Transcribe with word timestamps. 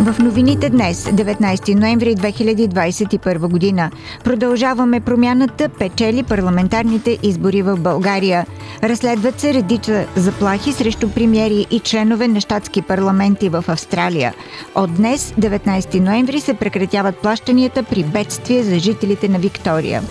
В 0.00 0.18
новините 0.18 0.70
днес, 0.70 1.04
19 1.04 1.74
ноември 1.74 2.16
2021 2.16 3.48
година, 3.48 3.90
продължаваме 4.24 5.00
промяната, 5.00 5.68
печели 5.68 6.22
парламентарните 6.22 7.18
избори 7.22 7.62
в 7.62 7.76
България. 7.76 8.46
Разследват 8.82 9.40
се 9.40 9.54
редица 9.54 10.06
заплахи 10.16 10.72
срещу 10.72 11.10
премиери 11.10 11.66
и 11.70 11.80
членове 11.80 12.28
на 12.28 12.40
щатски 12.40 12.82
парламенти 12.82 13.48
в 13.48 13.64
Австралия. 13.68 14.34
От 14.74 14.94
днес, 14.94 15.34
19 15.40 16.00
ноември, 16.00 16.40
се 16.40 16.54
прекратяват 16.54 17.16
плащанията 17.16 17.82
при 17.82 18.04
бедствие 18.04 18.62
за 18.62 18.78
жителите 18.78 19.28
на 19.28 19.38
Виктория. 19.38 20.02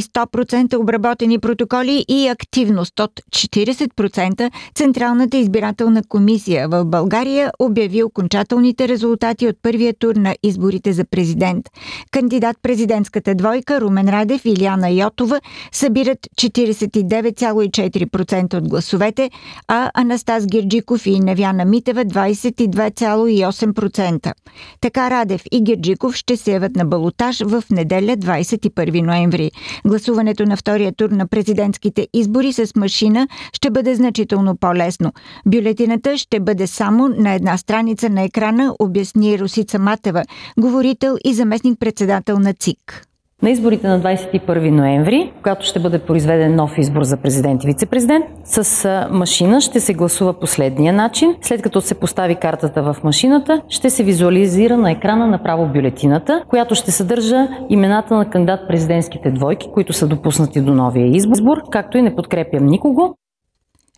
При 0.00 0.02
100% 0.02 0.76
обработени 0.76 1.38
протоколи 1.38 2.04
и 2.08 2.28
активност 2.28 3.00
от 3.00 3.10
40%, 3.30 4.50
Централната 4.74 5.36
избирателна 5.36 6.02
комисия 6.08 6.68
в 6.68 6.84
България 6.84 7.50
обяви 7.58 8.02
окончателните 8.02 8.88
резултати 8.88 9.46
от 9.46 9.56
първия 9.62 9.94
тур 9.98 10.14
на 10.14 10.36
изборите 10.42 10.92
за 10.92 11.04
президент. 11.04 11.66
Кандидат 12.10 12.56
президентската 12.62 13.34
двойка 13.34 13.80
Румен 13.80 14.08
Радев 14.08 14.44
и 14.44 14.50
Иляна 14.50 14.90
Йотова 14.90 15.40
събират 15.72 16.18
49,4% 16.36 18.54
от 18.54 18.68
гласовете, 18.68 19.30
а 19.68 19.90
Анастас 19.94 20.46
Герджиков 20.46 21.06
и 21.06 21.20
Невяна 21.20 21.64
Митева 21.64 22.04
22,8%. 22.04 24.32
Така 24.80 25.10
Радев 25.10 25.42
и 25.52 25.62
Герджиков 25.62 26.14
ще 26.14 26.36
се 26.36 26.52
явят 26.52 26.76
на 26.76 26.84
балотаж 26.84 27.40
в 27.40 27.64
неделя 27.70 28.16
21 28.16 29.02
ноември. 29.02 29.50
Гласуването 29.90 30.46
на 30.46 30.56
втория 30.56 30.92
тур 30.92 31.10
на 31.10 31.26
президентските 31.26 32.08
избори 32.12 32.52
с 32.52 32.76
машина 32.76 33.28
ще 33.52 33.70
бъде 33.70 33.94
значително 33.94 34.56
по-лесно. 34.56 35.12
Бюлетината 35.46 36.18
ще 36.18 36.40
бъде 36.40 36.66
само 36.66 37.08
на 37.08 37.34
една 37.34 37.56
страница 37.56 38.10
на 38.10 38.22
екрана, 38.22 38.74
обясни 38.78 39.38
Русица 39.38 39.78
Матева, 39.78 40.24
говорител 40.58 41.16
и 41.24 41.34
заместник-председател 41.34 42.38
на 42.38 42.54
ЦИК. 42.54 43.09
На 43.42 43.50
изборите 43.50 43.88
на 43.88 44.00
21 44.00 44.70
ноември, 44.70 45.32
когато 45.36 45.66
ще 45.66 45.80
бъде 45.80 45.98
произведен 45.98 46.56
нов 46.56 46.78
избор 46.78 47.02
за 47.02 47.16
президент 47.16 47.64
и 47.64 47.66
вице-президент, 47.66 48.24
с 48.44 49.08
машина 49.10 49.60
ще 49.60 49.80
се 49.80 49.94
гласува 49.94 50.32
последния 50.32 50.92
начин. 50.92 51.36
След 51.42 51.62
като 51.62 51.80
се 51.80 51.94
постави 51.94 52.34
картата 52.34 52.82
в 52.82 52.96
машината, 53.04 53.62
ще 53.68 53.90
се 53.90 54.04
визуализира 54.04 54.76
на 54.76 54.90
екрана 54.90 55.26
направо 55.26 55.66
бюлетината, 55.66 56.44
която 56.48 56.74
ще 56.74 56.90
съдържа 56.90 57.48
имената 57.70 58.14
на 58.14 58.30
кандидат 58.30 58.68
президентските 58.68 59.30
двойки, 59.30 59.68
които 59.74 59.92
са 59.92 60.06
допуснати 60.06 60.60
до 60.60 60.74
новия 60.74 61.16
избор, 61.16 61.58
както 61.70 61.98
и 61.98 62.02
не 62.02 62.16
подкрепям 62.16 62.66
никого. 62.66 63.14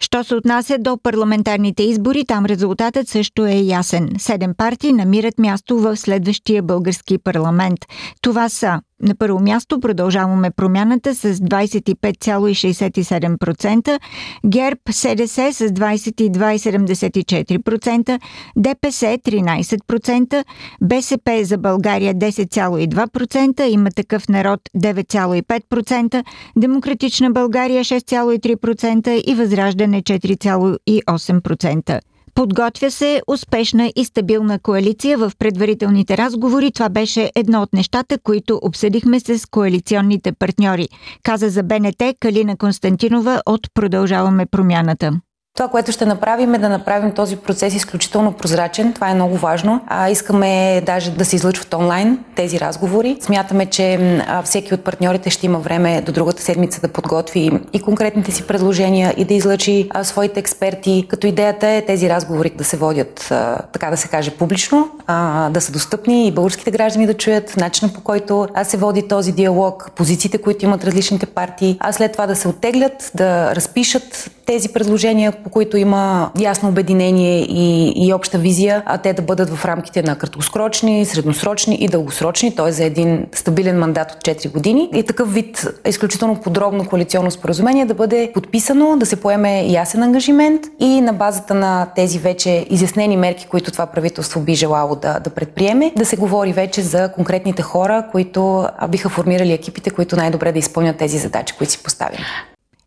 Що 0.01 0.25
се 0.25 0.35
отнася 0.35 0.79
до 0.79 0.99
парламентарните 1.03 1.83
избори, 1.83 2.25
там 2.25 2.47
резултатът 2.47 3.09
също 3.09 3.47
е 3.47 3.55
ясен. 3.55 4.09
Седем 4.19 4.55
партии 4.55 4.93
намират 4.93 5.39
място 5.39 5.79
в 5.79 5.97
следващия 5.97 6.63
български 6.63 7.19
парламент. 7.19 7.79
Това 8.23 8.49
са 8.49 8.81
на 9.03 9.15
първо 9.15 9.41
място 9.41 9.81
продължаваме 9.81 10.51
промяната 10.51 11.15
с 11.15 11.35
25,67%, 11.35 14.01
ГЕРБ 14.47 14.81
СДС 14.91 15.53
с 15.53 15.69
22,74%, 15.69 18.21
ДПС 18.57 19.19
13%, 19.19 20.45
БСП 20.81 21.45
за 21.45 21.59
България 21.59 22.15
10,2%, 22.15 23.63
има 23.63 23.91
такъв 23.91 24.29
народ 24.29 24.61
9,5%, 24.77 26.25
Демократична 26.57 27.31
България 27.31 27.85
6,3% 27.85 29.23
и 29.27 29.35
Възраждане 29.35 30.03
4,8%. 30.03 32.01
Подготвя 32.35 32.91
се 32.91 33.23
успешна 33.27 33.93
и 33.97 34.05
стабилна 34.05 34.59
коалиция 34.59 35.19
в 35.19 35.33
предварителните 35.39 36.17
разговори. 36.17 36.73
Това 36.73 36.89
беше 36.89 37.33
едно 37.35 37.63
от 37.63 37.73
нещата, 37.73 38.19
които 38.19 38.61
обсъдихме 38.63 39.21
с 39.21 39.51
коалиционните 39.51 40.33
партньори, 40.33 40.89
каза 41.23 41.49
за 41.49 41.63
БНТ 41.63 42.03
Калина 42.21 42.57
Константинова 42.57 43.43
от 43.47 43.67
Продължаваме 43.75 44.47
промяната. 44.47 45.21
Това, 45.57 45.69
което 45.69 45.93
ще 45.93 46.07
направим 46.07 46.55
е 46.55 46.59
да 46.59 46.69
направим 46.69 47.13
този 47.13 47.37
процес 47.37 47.75
изключително 47.75 48.33
прозрачен. 48.33 48.93
Това 48.93 49.11
е 49.11 49.15
много 49.15 49.37
важно. 49.37 49.81
А, 49.87 50.11
искаме 50.11 50.83
даже 50.87 51.11
да 51.11 51.25
се 51.25 51.37
излъчват 51.37 51.75
онлайн 51.75 52.19
тези 52.35 52.61
разговори. 52.61 53.17
Смятаме, 53.21 53.67
че 53.67 53.95
а, 54.27 54.43
всеки 54.43 54.75
от 54.75 54.85
партньорите 54.85 55.31
ще 55.31 55.47
има 55.47 55.59
време 55.59 56.01
до 56.01 56.13
другата 56.13 56.43
седмица 56.43 56.81
да 56.81 56.89
подготви 56.89 57.51
и 57.73 57.81
конкретните 57.81 58.33
си 58.33 58.47
предложения 58.47 59.15
и 59.17 59.25
да 59.25 59.35
излъчи 59.35 59.89
а, 59.91 60.05
своите 60.05 60.41
експерти. 60.41 61.07
Като 61.09 61.27
идеята 61.27 61.69
е 61.69 61.85
тези 61.85 62.09
разговори 62.09 62.51
да 62.51 62.65
се 62.65 62.77
водят, 62.77 63.29
а, 63.31 63.59
така 63.73 63.91
да 63.91 63.97
се 63.97 64.09
каже, 64.09 64.31
публично, 64.31 64.91
а, 65.07 65.51
да 65.51 65.61
са 65.61 65.73
достъпни 65.73 66.27
и 66.27 66.33
българските 66.33 66.71
граждани 66.71 67.07
да 67.07 67.15
чуят 67.15 67.57
начина 67.57 67.93
по 67.93 68.01
който 68.01 68.49
а, 68.55 68.65
се 68.65 68.77
води 68.77 69.09
този 69.09 69.33
диалог, 69.33 69.91
позициите, 69.97 70.39
които 70.39 70.65
имат 70.65 70.85
различните 70.85 71.27
партии, 71.27 71.77
а 71.81 71.93
след 71.93 72.13
това 72.13 72.27
да 72.27 72.37
се 72.37 72.49
оттеглят, 72.49 73.11
да 73.15 73.57
разпишат 73.57 74.31
тези 74.47 74.69
предложения, 74.69 75.33
по 75.45 75.51
които 75.51 75.77
има 75.77 76.31
ясно 76.39 76.69
обединение 76.69 77.41
и, 77.41 77.93
и 78.07 78.13
обща 78.13 78.39
визия, 78.39 78.83
а 78.87 78.99
те 78.99 79.13
да 79.13 79.23
бъдат 79.23 79.51
в 79.51 79.65
рамките 79.65 80.03
на 80.03 80.19
краткосрочни, 80.19 81.05
средносрочни 81.05 81.75
и 81.75 81.89
дългосрочни, 81.89 82.55
т.е. 82.55 82.73
за 82.73 82.85
един 82.85 83.27
стабилен 83.35 83.79
мандат 83.79 84.13
от 84.13 84.19
4 84.19 84.53
години. 84.53 84.89
И 84.95 85.03
такъв 85.03 85.35
вид 85.35 85.67
изключително 85.87 86.41
подробно 86.41 86.89
коалиционно 86.89 87.31
споразумение 87.31 87.85
да 87.85 87.95
бъде 87.95 88.31
подписано, 88.35 88.97
да 88.97 89.07
се 89.07 89.17
поеме 89.17 89.67
ясен 89.67 90.03
ангажимент 90.03 90.63
и 90.81 91.01
на 91.01 91.13
базата 91.13 91.55
на 91.55 91.87
тези 91.97 92.19
вече 92.19 92.67
изяснени 92.71 93.17
мерки, 93.17 93.47
които 93.51 93.71
това 93.71 93.87
правителство 93.87 94.41
би 94.41 94.55
желало 94.55 94.97
да, 94.97 95.21
да 95.21 95.31
предприеме, 95.31 95.93
да 95.97 96.05
се 96.05 96.17
говори 96.17 96.53
вече 96.53 96.83
за 96.83 97.13
конкретните 97.13 97.63
хора, 97.63 98.07
които 98.13 98.69
биха 98.89 99.09
формирали 99.09 99.53
екипите, 99.53 99.91
които 99.91 100.17
най-добре 100.17 100.53
да 100.53 100.59
изпълнят 100.59 100.97
тези 100.97 101.19
задачи, 101.19 101.55
които 101.59 101.73
си 101.73 101.83
поставим. 101.83 102.21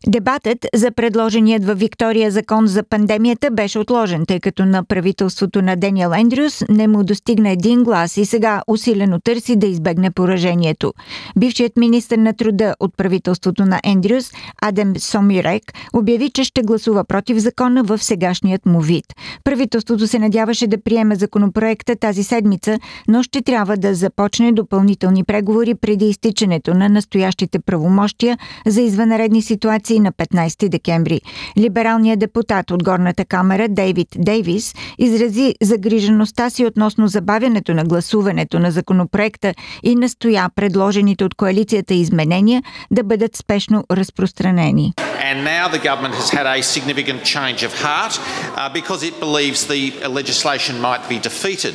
Дебатът 0.08 0.66
за 0.74 0.90
предложеният 0.90 1.64
във 1.64 1.78
Виктория 1.78 2.30
закон 2.30 2.66
за 2.66 2.82
пандемията 2.82 3.50
беше 3.50 3.78
отложен, 3.78 4.26
тъй 4.26 4.40
като 4.40 4.64
на 4.64 4.84
правителството 4.84 5.62
на 5.62 5.76
Дениел 5.76 6.12
Ендрюс 6.16 6.64
не 6.68 6.88
му 6.88 7.04
достигна 7.04 7.50
един 7.50 7.84
глас 7.84 8.16
и 8.16 8.24
сега 8.24 8.62
усилено 8.68 9.20
търси 9.20 9.56
да 9.56 9.66
избегне 9.66 10.10
поражението. 10.10 10.92
Бившият 11.38 11.76
министр 11.76 12.16
на 12.16 12.32
труда 12.32 12.74
от 12.80 12.96
правителството 12.96 13.64
на 13.64 13.80
Ендрюс, 13.84 14.32
Адем 14.62 14.96
Сомирек, 14.96 15.62
обяви, 15.94 16.30
че 16.30 16.44
ще 16.44 16.62
гласува 16.62 17.04
против 17.04 17.38
закона 17.38 17.82
в 17.82 17.98
сегашният 17.98 18.66
му 18.66 18.80
вид. 18.80 19.04
Правителството 19.44 20.06
се 20.06 20.18
надяваше 20.18 20.66
да 20.66 20.82
приеме 20.82 21.14
законопроекта 21.14 21.96
тази 21.96 22.24
седмица, 22.24 22.78
но 23.08 23.22
ще 23.22 23.42
трябва 23.42 23.76
да 23.76 23.94
започне 23.94 24.52
допълнителни 24.52 25.24
преговори 25.24 25.74
преди 25.74 26.08
изтичането 26.08 26.74
на 26.74 26.88
настоящите 26.88 27.58
правомощия 27.58 28.38
за 28.66 28.80
извънредни 28.80 29.42
ситуации 29.42 29.85
на 29.90 30.12
15 30.12 30.68
декември. 30.68 31.20
Либералният 31.58 32.20
депутат 32.20 32.70
от 32.70 32.84
горната 32.84 33.24
камера 33.24 33.68
Дейвид 33.68 34.08
Дейвис 34.16 34.74
изрази 34.98 35.54
загрижеността 35.62 36.50
си 36.50 36.66
относно 36.66 37.08
забавянето 37.08 37.74
на 37.74 37.84
гласуването 37.84 38.58
на 38.58 38.70
законопроекта 38.70 39.54
и 39.82 39.94
настоя 39.94 40.48
предложените 40.56 41.24
от 41.24 41.34
коалицията 41.34 41.94
изменения 41.94 42.62
да 42.90 43.02
бъдат 43.04 43.36
спешно 43.36 43.84
разпространени. 43.90 44.92
And 45.30 45.42
now 45.42 45.66
the 45.76 45.82
government 45.90 46.14
has 46.14 46.30
had 46.30 46.46
a 46.46 46.62
significant 46.62 47.20
change 47.24 47.60
of 47.68 47.72
heart 47.88 48.14
uh, 48.20 48.68
because 48.78 49.02
it 49.02 49.18
believes 49.18 49.58
the 49.66 49.84
legislation 50.20 50.74
might 50.88 51.04
be 51.08 51.18
defeated. 51.18 51.74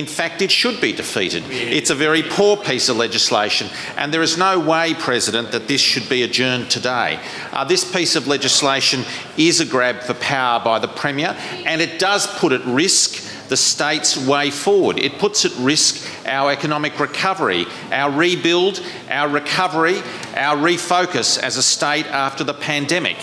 In 0.00 0.06
fact, 0.18 0.36
it 0.46 0.50
should 0.50 0.78
be 0.80 0.92
defeated. 1.02 1.42
It's 1.78 1.90
a 1.90 1.94
very 1.94 2.22
poor 2.38 2.56
piece 2.56 2.86
of 2.88 2.96
legislation, 2.96 3.66
and 3.98 4.06
there 4.14 4.26
is 4.28 4.34
no 4.38 4.52
way, 4.72 4.86
President, 5.08 5.46
that 5.52 5.68
this 5.72 5.82
should 5.90 6.08
be 6.08 6.20
adjourned 6.28 6.70
today. 6.70 7.10
Uh, 7.56 7.64
this 7.64 7.90
piece 7.90 8.16
of 8.16 8.26
legislation 8.26 9.02
is 9.38 9.60
a 9.60 9.64
grab 9.64 10.02
for 10.02 10.12
power 10.12 10.62
by 10.62 10.78
the 10.78 10.86
Premier, 10.86 11.34
and 11.64 11.80
it 11.80 11.98
does 11.98 12.26
put 12.38 12.52
at 12.52 12.62
risk 12.66 13.48
the 13.48 13.56
state's 13.56 14.14
way 14.26 14.50
forward. 14.50 14.98
It 14.98 15.18
puts 15.18 15.46
at 15.46 15.56
risk 15.56 16.06
our 16.26 16.52
economic 16.52 17.00
recovery, 17.00 17.64
our 17.90 18.10
rebuild, 18.10 18.82
our 19.08 19.30
recovery, 19.30 20.00
our 20.34 20.58
refocus 20.58 21.38
as 21.38 21.56
a 21.56 21.62
state 21.62 22.04
after 22.08 22.44
the 22.44 22.52
pandemic. 22.52 23.16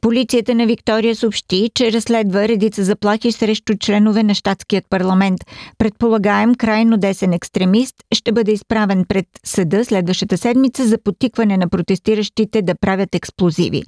Полицията 0.00 0.54
на 0.54 0.66
Виктория 0.66 1.16
съобщи, 1.16 1.70
че 1.74 1.92
разследва 1.92 2.48
редица 2.48 2.84
заплахи 2.84 3.32
срещу 3.32 3.74
членове 3.80 4.22
на 4.22 4.34
щатският 4.34 4.84
парламент. 4.90 5.40
Предполагаем 5.78 6.54
крайно 6.54 6.96
десен 6.96 7.32
екстремист 7.32 7.94
ще 8.14 8.32
бъде 8.32 8.52
изправен 8.52 9.04
пред 9.08 9.26
съда 9.44 9.84
следващата 9.84 10.38
седмица 10.38 10.86
за 10.86 10.98
потикване 10.98 11.56
на 11.56 11.68
протестиращите 11.68 12.62
да 12.62 12.74
правят 12.74 13.14
експлозиви. 13.14 13.82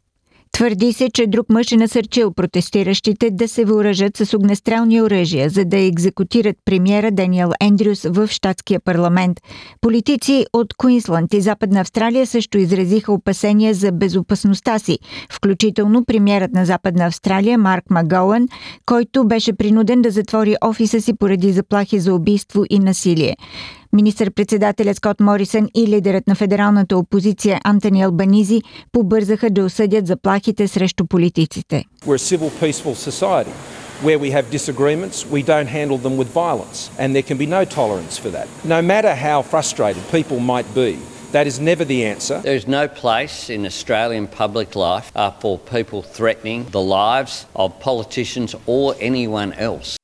Твърди 0.52 0.92
се, 0.92 1.10
че 1.10 1.26
друг 1.26 1.46
мъж 1.48 1.72
е 1.72 1.76
насърчил 1.76 2.32
протестиращите 2.32 3.30
да 3.30 3.48
се 3.48 3.64
въоръжат 3.64 4.16
с 4.16 4.34
огнестрелни 4.34 5.02
оръжия, 5.02 5.50
за 5.50 5.64
да 5.64 5.78
екзекутират 5.78 6.56
премиера 6.64 7.10
Даниел 7.10 7.50
Ендрюс 7.60 8.02
в 8.02 8.28
щатския 8.28 8.80
парламент. 8.80 9.40
Политици 9.80 10.46
от 10.52 10.74
Куинсланд 10.74 11.34
и 11.34 11.40
Западна 11.40 11.80
Австралия 11.80 12.26
също 12.26 12.58
изразиха 12.58 13.12
опасения 13.12 13.74
за 13.74 13.92
безопасността 13.92 14.78
си, 14.78 14.98
включително 15.30 16.04
премиерът 16.04 16.52
на 16.52 16.64
Западна 16.64 17.06
Австралия 17.06 17.58
Марк 17.58 17.90
Магоуън, 17.90 18.48
който 18.86 19.24
беше 19.24 19.52
принуден 19.52 20.02
да 20.02 20.10
затвори 20.10 20.56
офиса 20.64 21.00
си 21.00 21.12
поради 21.18 21.52
заплахи 21.52 21.98
за 21.98 22.14
убийство 22.14 22.64
и 22.70 22.78
насилие. 22.78 23.36
Министър-председателят 23.94 24.96
Скот 24.96 25.20
Морисън 25.20 25.68
и 25.74 25.86
лидерът 25.86 26.26
на 26.26 26.34
федералната 26.34 26.96
опозиция 26.96 27.60
Антони 27.64 28.02
Албанизи 28.02 28.60
побързаха 28.92 29.50
да 29.50 29.64
осъдят 29.64 30.06
заплахите 30.06 30.68
срещу 30.68 31.06
политиците. 31.06 31.84
Where 34.04 34.18
we 34.26 34.30
have 34.38 34.46
disagreements, 34.50 35.16
we 35.36 35.42
don't 35.52 35.70
handle 35.78 35.98
them 36.06 36.16
with 36.20 36.30
violence, 36.44 36.78
and 37.00 37.08
there 37.14 37.26
can 37.30 37.38
be 37.44 37.48
no 37.58 37.62
tolerance 37.80 38.16
for 38.22 38.30
that. 38.36 38.46
No 38.76 38.80
matter 38.92 39.12
how 39.28 39.38
frustrated 39.52 40.02
people 40.16 40.38
might 40.52 40.68
be, 40.74 40.92
that 41.32 41.46
is 41.46 41.56
never 41.60 41.84
the 41.84 42.00
answer. 42.14 42.36
There 42.42 42.60
is 42.62 42.66
no 42.66 42.84
place 43.02 43.36
in 43.56 43.64
Australian 43.72 44.26
public 44.26 44.74
life 44.74 45.06
uh, 45.14 45.30
for 45.42 45.58
people 45.76 46.02
threatening 46.02 46.58
the 46.78 46.84
lives 47.00 47.46
of 47.54 47.68
politicians 47.80 48.50
or 48.66 48.84
anyone 49.00 49.52
else. 49.68 49.96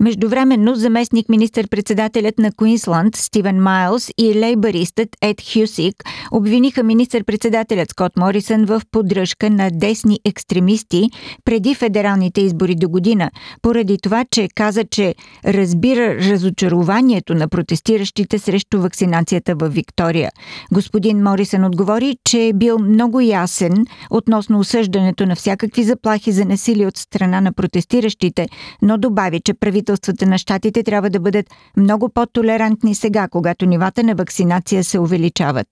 Междувременно 0.00 0.74
заместник 0.74 1.28
министър-председателят 1.28 2.38
на 2.38 2.52
Куинсланд 2.52 3.16
Стивен 3.16 3.62
Майлз 3.62 4.10
и 4.18 4.40
лейбаристът 4.40 5.08
Ед 5.22 5.42
Хюсик 5.52 6.04
обвиниха 6.32 6.82
министър-председателят 6.82 7.90
Скот 7.90 8.16
Морисън 8.16 8.64
в 8.64 8.82
поддръжка 8.90 9.50
на 9.50 9.70
десни 9.70 10.20
екстремисти 10.24 11.10
преди 11.44 11.74
федералните 11.74 12.40
избори 12.40 12.74
до 12.74 12.88
година, 12.88 13.30
поради 13.62 13.98
това, 14.02 14.24
че 14.30 14.48
каза, 14.54 14.84
че 14.84 15.14
разбира 15.44 16.14
разочарованието 16.16 17.34
на 17.34 17.48
протестиращите 17.48 18.38
срещу 18.38 18.80
вакцинацията 18.80 19.54
в 19.54 19.68
Виктория. 19.68 20.30
Господин 20.72 21.22
Морисън 21.22 21.64
отговори, 21.64 22.16
че 22.24 22.46
е 22.46 22.52
бил 22.52 22.78
много 22.78 23.20
ясен 23.20 23.86
относно 24.10 24.58
осъждането 24.58 25.26
на 25.26 25.36
всякакви 25.36 25.82
заплахи 25.82 26.32
за 26.32 26.44
насилие 26.44 26.86
от 26.86 26.96
страна 26.96 27.40
на 27.40 27.52
протестиращите, 27.52 28.46
но 28.82 28.98
добави, 28.98 29.40
че 29.40 29.54
правителството 29.54 29.83
правителствата 29.84 30.26
на 30.26 30.38
щатите 30.38 30.82
трябва 30.82 31.10
да 31.10 31.20
бъдат 31.20 31.46
много 31.76 32.08
по-толерантни 32.08 32.94
сега, 32.94 33.28
когато 33.28 33.66
нивата 33.66 34.02
на 34.02 34.14
вакцинация 34.14 34.84
се 34.84 34.98
увеличават. 34.98 35.68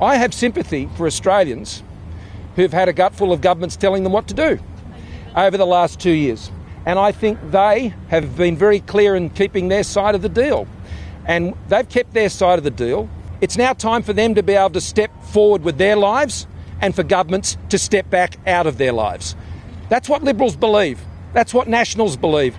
I 0.00 0.18
have 0.18 0.32
sympathy 0.34 0.88
for 0.96 1.06
Australians 1.06 1.82
who've 2.56 2.76
had 2.80 2.88
a 2.88 2.92
gutful 2.92 3.30
of 3.32 3.40
governments 3.40 3.76
telling 3.84 4.02
them 4.04 4.12
what 4.12 4.26
to 4.32 4.36
do 4.46 4.50
over 5.46 5.56
the 5.56 5.70
last 5.76 5.94
two 6.06 6.16
years. 6.24 6.40
And 6.88 6.96
I 7.08 7.10
think 7.20 7.34
they 7.62 7.76
have 8.14 8.26
been 8.44 8.56
very 8.66 8.80
clear 8.92 9.10
in 9.20 9.24
keeping 9.40 9.64
their 9.74 9.84
side 9.96 10.14
of 10.18 10.22
the 10.26 10.34
deal. 10.44 10.60
And 11.34 11.42
they've 11.70 11.90
kept 11.96 12.10
their 12.20 12.30
side 12.40 12.58
of 12.60 12.64
the 12.70 12.76
deal. 12.86 13.00
It's 13.44 13.58
now 13.64 13.72
time 13.90 14.02
for 14.08 14.14
them 14.20 14.30
to 14.38 14.42
be 14.50 14.54
able 14.62 14.74
to 14.80 14.84
step 14.94 15.10
forward 15.34 15.62
with 15.68 15.76
their 15.84 15.96
lives 16.10 16.34
and 16.82 16.90
for 16.98 17.04
governments 17.16 17.48
to 17.72 17.76
step 17.88 18.06
back 18.18 18.30
out 18.56 18.66
of 18.70 18.74
their 18.82 18.94
lives. 19.06 19.26
That's 19.92 20.08
what 20.12 20.20
Liberals 20.30 20.56
believe. 20.66 20.98
That's 21.36 21.52
what 21.56 21.66
Nationals 21.80 22.16
believe. 22.26 22.54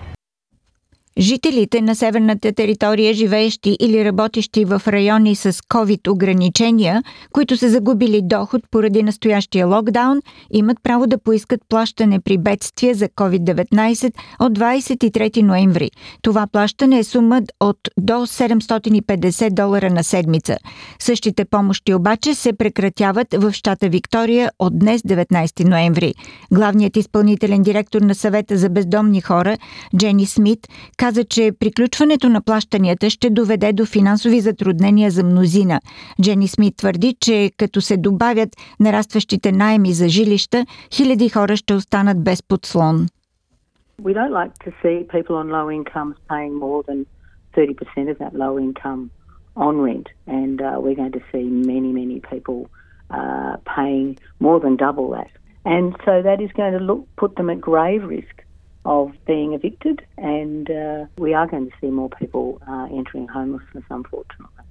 Жителите 1.18 1.82
на 1.82 1.94
северната 1.94 2.52
територия, 2.52 3.14
живеещи 3.14 3.76
или 3.80 4.04
работещи 4.04 4.64
в 4.64 4.82
райони 4.86 5.36
с 5.36 5.52
COVID 5.52 6.08
ограничения, 6.08 7.02
които 7.32 7.56
са 7.56 7.70
загубили 7.70 8.20
доход 8.22 8.62
поради 8.70 9.02
настоящия 9.02 9.66
локдаун, 9.66 10.20
имат 10.50 10.78
право 10.82 11.06
да 11.06 11.18
поискат 11.18 11.60
плащане 11.68 12.20
при 12.20 12.38
бедствие 12.38 12.94
за 12.94 13.08
COVID-19 13.08 14.12
от 14.40 14.58
23 14.58 15.42
ноември. 15.42 15.90
Това 16.22 16.46
плащане 16.52 16.98
е 16.98 17.04
сума 17.04 17.42
от 17.60 17.78
до 18.00 18.12
750 18.12 19.50
долара 19.50 19.90
на 19.90 20.04
седмица. 20.04 20.56
Същите 20.98 21.44
помощи 21.44 21.94
обаче 21.94 22.34
се 22.34 22.52
прекратяват 22.52 23.34
в 23.34 23.52
щата 23.52 23.88
Виктория 23.88 24.50
от 24.58 24.78
днес 24.78 25.02
19 25.02 25.68
ноември. 25.68 26.14
Главният 26.52 26.96
изпълнителен 26.96 27.62
директор 27.62 28.00
на 28.00 28.14
съвета 28.14 28.56
за 28.56 28.68
бездомни 28.68 29.20
хора, 29.20 29.56
Джени 29.96 30.26
Смит, 30.26 30.68
каза, 30.96 31.07
че 31.24 31.52
приключването 31.60 32.28
на 32.28 32.40
плащанията 32.42 33.10
ще 33.10 33.30
доведе 33.30 33.72
до 33.72 33.86
финансови 33.86 34.40
затруднения 34.40 35.10
за 35.10 35.24
мнозина. 35.24 35.80
Джени 36.22 36.48
Смит 36.48 36.76
твърди, 36.76 37.16
че 37.20 37.50
като 37.56 37.80
се 37.80 37.96
добавят 37.96 38.48
нарастващите 38.80 39.52
найеми 39.52 39.92
за 39.92 40.08
жилища, 40.08 40.66
хиляди 40.94 41.28
хора 41.28 41.56
ще 41.56 41.74
останат 41.74 42.24
без 42.24 42.42
подслон. 42.42 43.06
We 44.02 44.14
don't 44.14 44.36
like 44.42 44.54
to 44.66 44.70
see 44.82 44.96
people 45.14 45.34
on 45.42 45.46
low 45.58 45.66
incomes 45.78 46.16
paying 46.32 46.54
more 46.66 46.80
than 46.88 46.98
30% 47.56 48.10
of 48.12 48.16
that 48.22 48.32
low 48.42 48.54
income 48.66 49.00
on 49.66 49.74
rent, 49.86 50.08
and 50.40 50.56
uh, 50.62 50.66
we're 50.82 51.00
going 51.02 51.16
to 51.20 51.24
see 51.32 51.44
many, 51.72 51.90
many 52.00 52.18
people 52.32 52.58
uh, 53.18 53.56
paying 53.76 54.08
more 54.46 54.60
than 54.64 54.76
double 54.76 55.10
that. 55.18 55.32
And 55.64 55.86
so 56.04 56.22
that 56.22 56.40
is 56.40 56.50
going 56.52 56.74
to 56.78 56.82
look, 56.90 57.02
put 57.16 57.36
them 57.36 57.50
at 57.50 57.60
grave 57.60 58.04
risk 58.04 58.36
of 58.84 59.12
being 59.26 59.52
evicted, 59.54 60.02
and 60.16 60.70
uh, 60.70 61.06
we 61.18 61.34
are 61.34 61.46
going 61.46 61.66
to 61.70 61.76
see 61.80 61.90
more 61.90 62.10
people 62.10 62.60
uh, 62.68 62.86
entering 62.98 63.28
homelessness, 63.28 63.84
unfortunately. 63.90 64.64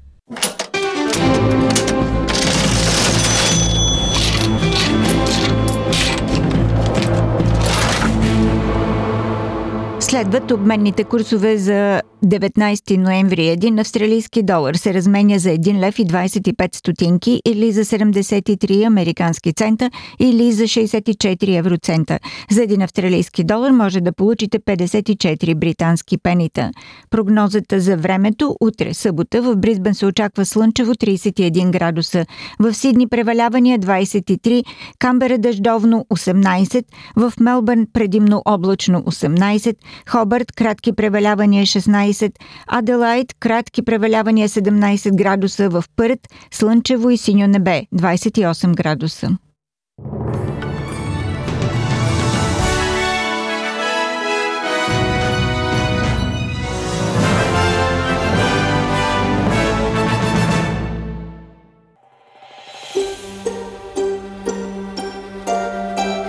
Следват 9.99 10.51
обменните 10.51 11.03
курсове 11.03 11.57
за 11.57 12.01
19 12.25 12.97
ноември. 12.97 13.47
Един 13.47 13.79
австралийски 13.79 14.43
долар 14.43 14.75
се 14.75 14.93
разменя 14.93 15.39
за 15.39 15.49
1 15.49 15.79
лев 15.79 15.99
и 15.99 16.05
25 16.05 16.75
стотинки 16.75 17.41
или 17.45 17.71
за 17.71 17.85
73 17.85 18.87
американски 18.87 19.53
цента 19.53 19.91
или 20.19 20.51
за 20.51 20.63
64 20.63 21.57
евроцента. 21.57 22.19
За 22.51 22.63
един 22.63 22.81
австралийски 22.81 23.43
долар 23.43 23.71
може 23.71 24.01
да 24.01 24.11
получите 24.11 24.59
54 24.59 25.55
британски 25.55 26.17
пенита. 26.17 26.71
Прогнозата 27.09 27.79
за 27.79 27.97
времето 27.97 28.55
утре, 28.61 28.93
събота, 28.93 29.41
в 29.41 29.55
Бризбен 29.55 29.93
се 29.93 30.05
очаква 30.05 30.45
слънчево 30.45 30.93
31 30.93 31.71
градуса. 31.71 32.25
В 32.59 32.73
Сидни 32.73 33.07
превалявания 33.07 33.79
23, 33.79 34.63
Камбера 34.99 35.37
дъждовно 35.37 36.05
18, 36.13 36.83
в 37.15 37.33
Мелбърн 37.39 37.87
предимно 37.93 38.41
облачно 38.45 39.01
18, 39.01 39.75
Хобърт 40.09 40.51
кратки 40.51 40.93
превалявания 40.93 41.65
16, 42.13 42.31
Аделайт 42.67 43.33
кратки 43.39 43.81
превалявания 43.81 44.49
17 44.49 45.15
градуса 45.15 45.69
в 45.69 45.83
Пърт, 45.95 46.19
слънчево 46.51 47.09
и 47.09 47.17
синьо 47.17 47.47
небе 47.47 47.83
28 47.95 48.75
градуса. 48.75 49.37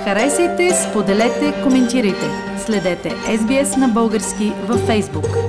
Харесайте, 0.05 0.71
споделете, 0.75 1.63
коментирайте. 1.63 2.27
Следете 2.67 3.11
SBS 3.11 3.77
на 3.77 3.89
български 3.89 4.53
във 4.69 4.89
Facebook. 4.89 5.48